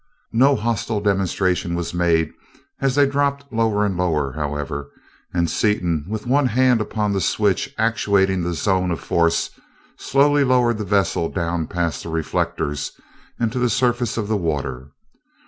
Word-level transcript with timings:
No 0.33 0.55
hostile 0.55 0.99
demonstration 0.99 1.75
was 1.75 1.93
made 1.93 2.33
as 2.79 2.95
they 2.95 3.05
dropped 3.05 3.53
lower 3.53 3.85
and 3.85 3.95
lower, 3.95 4.31
however, 4.33 4.89
and 5.31 5.47
Seaton, 5.47 6.05
with 6.07 6.25
one 6.25 6.47
hand 6.47 6.81
upon 6.81 7.13
the 7.13 7.21
switch 7.21 7.71
actuating 7.77 8.41
the 8.41 8.55
zone 8.55 8.89
of 8.89 8.99
force, 8.99 9.51
slowly 9.99 10.43
lowered 10.43 10.79
the 10.79 10.85
vessel 10.85 11.29
down 11.29 11.67
past 11.67 12.01
the 12.01 12.09
reflectors 12.09 12.99
and 13.39 13.51
to 13.51 13.59
the 13.59 13.69
surface 13.69 14.17
of 14.17 14.27
the 14.27 14.37
water. 14.37 14.89